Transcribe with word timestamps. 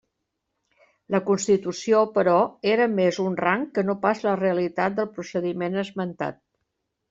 La 1.15 1.19
constitució, 1.27 1.99
però, 2.15 2.39
era 2.77 2.89
més 3.01 3.21
un 3.27 3.37
rang 3.43 3.69
que 3.77 3.87
no 3.91 3.99
pas 4.09 4.27
la 4.31 4.35
realitat 4.43 4.99
del 5.01 5.15
procediment 5.21 5.83
esmentat. 5.87 6.45